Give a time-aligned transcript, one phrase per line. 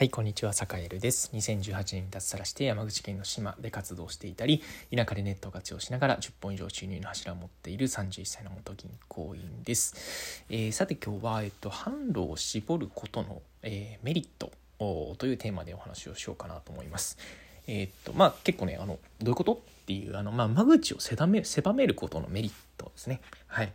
[0.00, 1.30] はい、こんにちは、坂井エルです。
[1.34, 10.42] 2018年に脱サラして山口県の島で活動していたり、田舎でネットを活用しながら10本以上収入の柱を持っている31歳の元銀行員です。
[10.48, 17.18] えーさて今日は、えっと、販路を絞ることの、えーメリットというテーマでお話をしようかなと思います。
[17.66, 23.20] えーっと、まあ結構ね、あの、どういうことっていう、あの、まあ間口を狭め狭めることのメリットですね。
[23.48, 23.72] はい。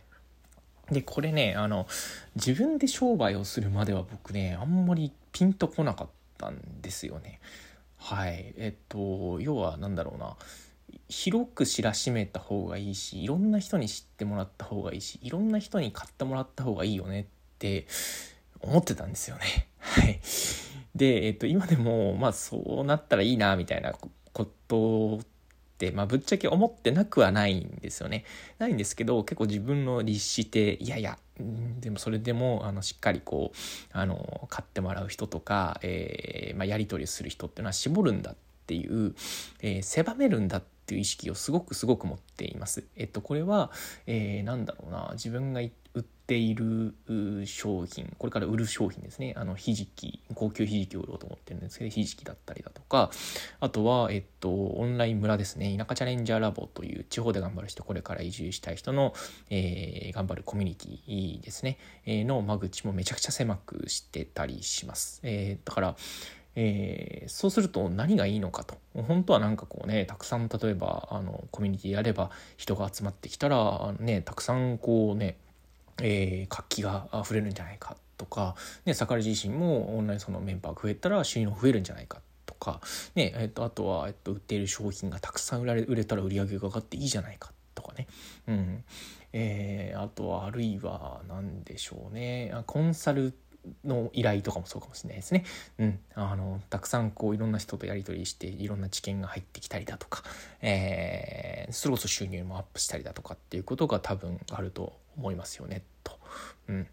[0.90, 1.86] でこれねあの
[2.36, 7.40] 自分で商売をするまでは僕ねあんまりピンとこなかったんですよね。
[7.96, 10.36] はいえっと要は何だろうな
[11.08, 17.24] 広く知らしめた方がいいしいろんな人に知ってもらった方がいいしいろんな人に買ってもらった方がいいよねっ
[17.58, 17.86] て
[18.60, 19.68] 思ってたんですよね。
[19.78, 20.20] はい、
[20.94, 23.94] で、えっと、今でもまあそうなったらいいなみたいな
[24.32, 25.26] ことっ
[25.78, 28.24] て、まあ、ぶっちゃけ思ってなくはないんですよね。
[28.58, 33.56] ないんですけど結構自分の律していやいやでもそれでもあのしっかりこう
[33.92, 38.34] あの買ってもらう人とか、えーまあ、やり取りする人っていうのは絞るんだっ
[38.66, 39.14] ていう、
[39.60, 42.84] えー狭めるんだっていう意識をすごくすごく持っています。
[42.96, 43.70] えっとこれは、
[44.06, 45.60] えーなんだろうな自分が
[45.96, 46.94] 売っている
[47.46, 49.32] 商品これから売る商品ですね。
[49.34, 53.10] あのひじき高級ひじきを売ろうと思ってるんですけどひじきだったりだとか
[53.60, 55.74] あとは、えっと、オンライン村ですね。
[55.78, 59.14] 田舎チャレンジャーラボという地方で頑張る人これから移住したい人の、
[59.48, 65.20] えー頑張るコミュニティですね、えーの間口もめちゃくちゃ狭くしてたりします。
[65.22, 65.96] えーだから
[66.56, 68.76] えーそうすると何がいいのかと。
[68.94, 75.36] 本当はなんかこうねたくさん例えばあのコミュニティやれば人が集まってきたらねたくさんこうね、
[76.02, 82.80] えー活気が溢れるんじゃないかとか、ね、坂井自身もオンラインそのメンバー増えたら収入も増えるんじゃないかとか、
[83.14, 88.06] ねえっとあとは、えっと、売っている商品がたくさん売られ売れたら売り上げが上がっていいじゃないかとかね、
[88.48, 88.84] うん。
[89.32, 92.54] えーあとはあるいは何でしょうね。
[92.66, 93.34] コンサル
[93.84, 95.44] の依頼とかもそうかもしれないですね。
[95.78, 100.22] うん、あのたくさんこういろんな人とやり取りしていろんな知見が入ってきたりだとか、
[100.60, 106.18] えーそれこそ収入もアップしたりだとかっていうことが多分あると思いますよねと。
[106.68, 106.86] うん、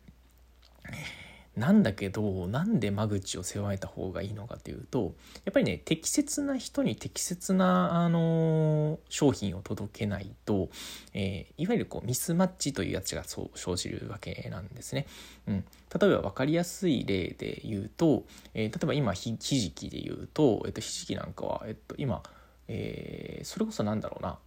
[1.56, 5.14] なんだけどなんで間口を狭めた方がいいのかというと
[5.46, 10.70] やっぱりね適切な人に適切な、あの商品を届けないと、
[11.14, 15.06] えーいわゆるこうミスマッチというやつがそう生じるわけなんですね。
[15.48, 15.66] うん、
[16.00, 22.24] 例えば分かりやすい例で言うと、えー例えば今ひひじきで言うと、えっと、ひじきなんかは、えっと、今、
[22.68, 24.40] えーそれこそなんだろうな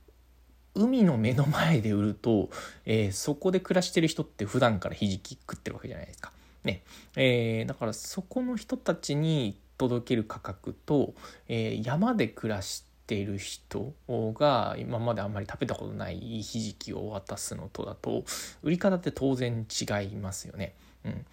[0.75, 2.51] 海の目の前で売ると、
[2.85, 6.33] えーそこで暮らしてる人って普段からひじき食ってるわけじゃないですか。
[6.67, 6.83] ね
[7.17, 11.15] えーだからそこの人たちに届ける価格と、
[11.49, 18.25] えー山で暮らしている人が今まであんまり食べたことないひじきを渡すのとだと
[18.63, 20.75] 売り方って当然違いますよね。
[21.05, 21.25] うん、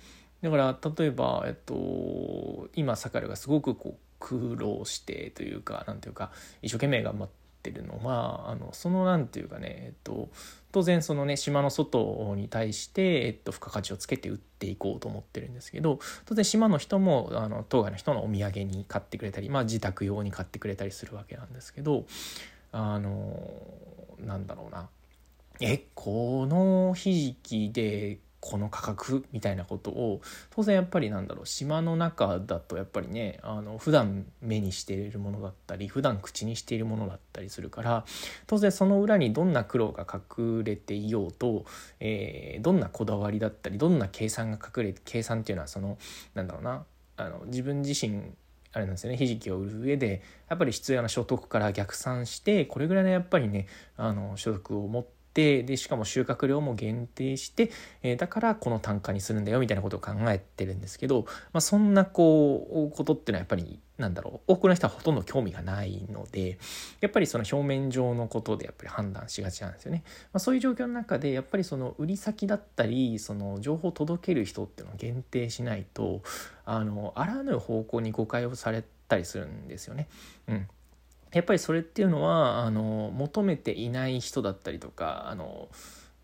[0.44, 10.30] だから例えば、えっと、今サカルがすごくこう苦労してというかなんていうか一生懸命頑張ってってるのはあのそのなんていうかね、えっと、
[10.74, 22.06] 当然そのね島の外に対して、えっと、付加価値をつけて売っていこうと思ってるんですけど当然島の人もあの当該の人のお土産に買ってくれたり、まあ、自宅用に買ってくれたりするわけなんですけど
[22.74, 23.40] あの
[24.20, 24.90] なんだろうな。
[25.62, 38.04] えこのひじきでこの価格みたいなことを当然やっぱりなんだろう島の中だとやっぱりねあの普段目にしているものだったり普段口にしているものだったりするから
[38.46, 41.64] 当然その裏にどんな苦労が隠れていようと、
[42.02, 45.98] えーどんなこだわりだったりどんな計算が隠れて計算っていうのはその
[46.34, 46.84] なんだろうな
[47.18, 48.22] あの自分自身
[48.74, 53.68] あれなんですよねひじきを売る上でやっぱり必要な所得から逆算してこれぐらいのやっぱりね
[53.98, 57.72] あの所得を持ってでしかも収穫量も限定して、
[58.02, 66.58] えーだからこの単価にするんだよみたいなことを考えてるんですけど、まあ、そんなこうことっていうのはやっぱりなんだろう多くの人はほとんど興味がないので
[67.00, 70.04] やっぱりその表面上のことでやっぱり判断しがちなんですよね。
[70.32, 76.22] まあ、そういう状況の中でやっぱりその売り先だったりその情報を届ける人っていうのを限定しないと
[76.66, 80.08] あのあらぬ方向に誤解をされたりするんですよね。
[80.48, 80.68] うん
[81.34, 85.68] やっぱりそれっていうのはあの求めていない人だったりとかあの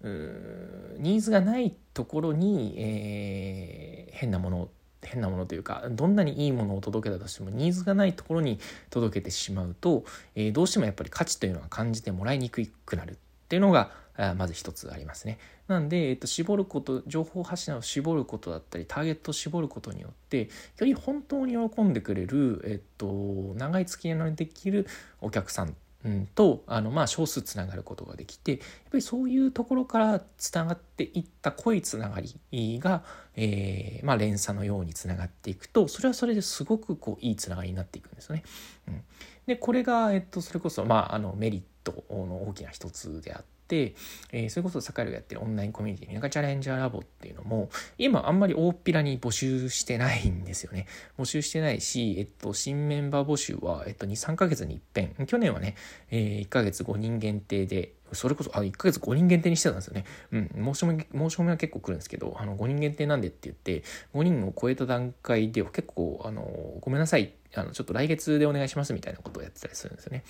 [0.01, 4.69] ニーズがないところに、えー変なもの
[5.01, 8.59] 変なものというかどんなにいいものを届けたとしてもニーズがないところに
[8.89, 10.03] 届けてしまうと、
[10.35, 13.17] えーどうしてもやっぱり価値というのは感じてもらいにくくなる。
[13.49, 15.39] っていうのがあまず一つありますね。
[15.67, 23.07] なんで、えっと、絞ること情報発信を絞ることだったりターゲットを絞ることによってより本当に喜んでくれる、えっと、
[23.55, 24.87] 長い付き合いのできる
[25.21, 25.75] お客さん
[26.05, 28.59] うん、とあのまあ少数つながることができてやっ
[28.91, 33.03] ぱりそういうところからつながっていった濃いつながりが、
[33.35, 38.43] えー、まあ、連鎖のようにつながっていくとそれはそれですごくこういいつながりになっていくんですよね。
[38.87, 39.01] うん、
[39.45, 43.49] でこれが、えっと、それこそ、まあ、あのメリットの大きな一つであって。
[43.69, 47.69] えー、それこそサカルがやってるオンラインコミュニティ、メガチャレンジャーラボっていうのも、
[47.99, 50.87] 今あんまり大っぴらに募集してないんですよね。
[51.19, 55.13] 募集してないし、えっと、新メンバー募集は、えっと、2、3ヶ月に一遍。
[55.27, 55.75] 去年はね、
[56.09, 60.05] えー、1ヶ月5人限定で、それこそ、あ、1ヶ月5人限定にしてたんですよね。
[60.31, 63.83] うん、申し込み、申し込みは結構来るんですけど、あの、5人限定なんでって言って、
[64.15, 66.41] 5人を超えた段階では結構、あの、
[66.81, 70.23] ごめんなさいっ、あの、ちょっと来月でお願いしますみたいなことをやってたりするんですよね。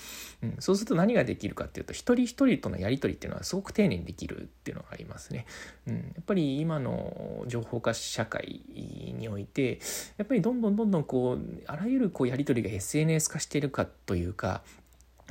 [0.44, 5.46] うん、そうすると何ができるかっていうと、一人一人とのやり取りっていうのはすごく丁寧にできるっていうのがありますね。
[5.88, 8.62] うん、やっぱり今の情報化社会
[9.18, 9.80] において、
[10.18, 14.64] やっぱりどんどんどんどんこう、あらゆるこうやり取りが SNS 化しているかというか、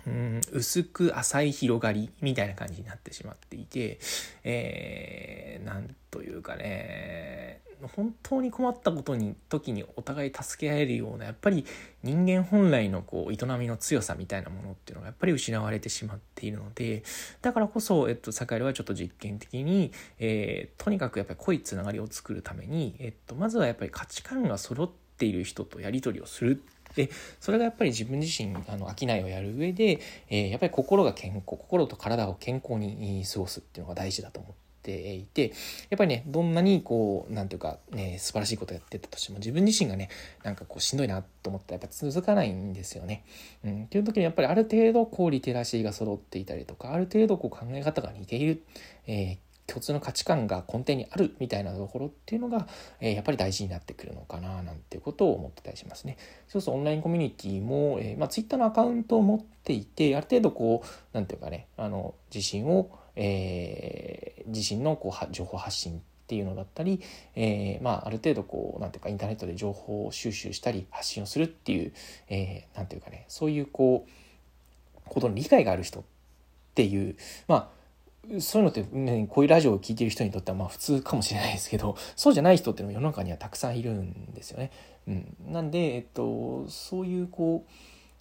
[0.07, 3.99] うん薄く浅い広がりみたいな感じになってしまっていて、
[4.43, 11.65] えー、なんというかね本当に困ったことに時にお互い助け合えるようなやっぱり
[12.03, 17.03] 人間本来のこう営みの強さみたいなものっていうのがやっぱり失われてしまっているので
[17.43, 26.63] だからこそ、えっと、坂井はちょっと実験的に、えー、とにかくやっぱり濃いつながりを作るために、えっと、まずはやっぱり価値観が揃っている人とやり取りをする
[26.95, 35.53] でそれがやっぱり自分自身あの商いをやる上で、えー、やっぱり心が健康心と体を健康に過ごすっていうのが大事だと思ってていて
[35.91, 40.09] やっぱりねどんなにこう何ていうか、ね、素晴らしいことやってたとしても自分自身がね
[40.43, 43.25] なんかこうしんどいなと思ったらやっぱ続かないんですよね。
[43.65, 48.63] うん、っていう時にやっぱりある程度こうリテラシーが揃っていたりとかある程度こう考え方が似ている、
[49.07, 52.67] えー共通の価値観が根底にあるみたいなところっていうのが、
[53.01, 56.17] えー、やっぱり大事になってくるのかななんていうことを思ってたりしますね。
[56.49, 62.91] そうそうオンラインコミュニティも、えー、まあ、Twitter のアカウントを持っていてある程度こう何て言うかねあの自身を、
[63.21, 67.01] えー、自身のこう情報発信っていうのだったり、
[67.35, 71.93] えー、まあ、ある程度こう、なんていうか、インターネットで情報を収集したり、発信をするっていう、
[72.29, 76.03] えー、ていうかね、そういうこう、ことの理解がある人っ
[76.75, 77.17] ていう、
[77.49, 77.79] まあ、
[78.41, 84.71] そういうのって、ね、こういうラジオを聴いてる人にとってはまあ普通かもしれないですけど、そうじゃない人っていうのも世の中にはたくさんいるんですよね。
[85.07, 85.37] うん。
[85.47, 87.71] なんで、えっと、そういうこう、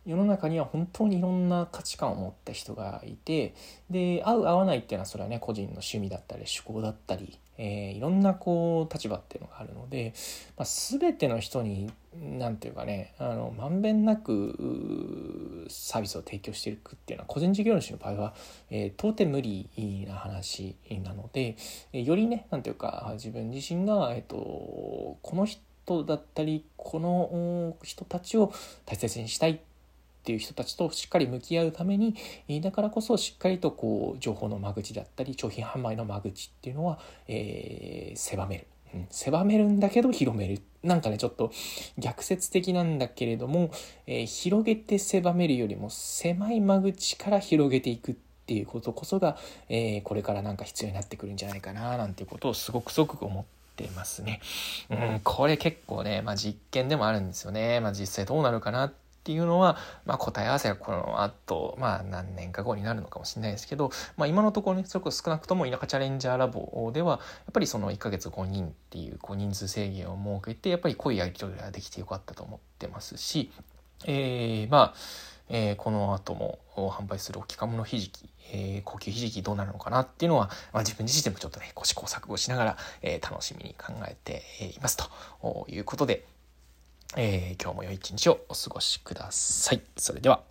[0.08, 3.54] 世の中には本当にいろんな価値観を持った人がいて
[3.90, 10.14] で合う合わないっていうのはそれはね個人の趣味だったり趣向だったり、えー、いろんなこう立場っていうのがあるので、
[10.56, 18.34] まあ、全ての人に何て言うかねあのまんべんなくサービスを提供していくっていうのは個人事業主の場合は、
[18.70, 19.70] えー、到底無理
[20.08, 21.58] な話なので、
[21.92, 24.38] えー、よりね何て言うか自分自身が、えーと、
[25.22, 28.54] この人だったりこの人たちを
[28.86, 29.60] 大切にしたいっ
[30.28, 32.14] ていう人たちとしっかり向き合うために
[32.62, 38.68] だからこそしっかりとこう情報の間口だったり商品販売の間口っていうのは、えー、狭める。
[38.94, 40.62] うん、狭めるんだけど広める。
[40.84, 41.52] なんかね、ちょっと
[41.98, 43.72] 逆説的なんだけれども、
[44.06, 48.16] えー、広げて狭めるよりも狭い間口から広げていくっ
[48.46, 49.38] ていうことこそが、
[49.70, 53.46] えー、これからなんか必要になってくるんじゃないかな、なんていうことをすごくすごく思っ
[53.76, 54.42] てますね。
[54.90, 57.80] うん、これ結構ね、まあ実験でもあるんですよね。
[57.80, 58.94] まあ実際どうなるかなっ
[59.28, 59.76] っていうのは、
[60.06, 67.20] まあ、答え合わせはこの後、まあ、何年か後になるのかもしれないですけど、まあ、今のところねそれこそ少なくとも田舎チャレンジャーラボではやっ
[67.52, 73.52] ぱりその1ヶ月5人っていうこう人数制限を設けてやっぱり濃いやり取りができてよかったと思ってますし、
[74.06, 74.96] えー、まあ
[75.50, 84.44] えー、この後も販売する置きかものひじき、えー、高級ひじきどうなるのかなっていうのは、まあ、自分自身でもちょっとね、試行錯誤しながら、えー、楽しみに考えて
[84.76, 86.26] いますということで、
[87.16, 89.82] えー、今日も良い一日をお過ごしください。
[89.96, 90.44] それでは。